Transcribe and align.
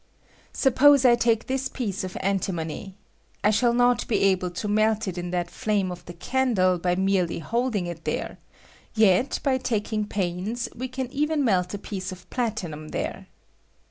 Suppose 0.53 1.05
I 1.05 1.13
take 1.15 1.45
this 1.45 1.67
piece 1.69 2.03
of 2.03 2.17
antimony: 2.21 2.95
I 3.43 3.51
shall 3.51 3.71
not 3.75 4.07
be 4.07 4.23
able 4.23 4.49
to 4.49 4.67
melt 4.67 5.07
it 5.07 5.15
in 5.15 5.29
that 5.29 5.51
flame 5.51 5.91
of 5.91 6.03
the 6.05 6.13
candle 6.13 6.79
hy 6.83 6.95
merely 6.95 7.37
holding 7.37 7.85
it 7.85 8.03
there; 8.03 8.39
yet, 8.95 9.39
by 9.43 9.59
taking 9.59 10.07
pains, 10.07 10.67
we 10.73 10.87
can 10.87 11.11
even 11.13 11.43
melt 11.45 11.75
a 11.75 11.77
piece 11.77 12.11
of 12.11 12.27
platinum 12.31 12.87
there. 12.87 13.27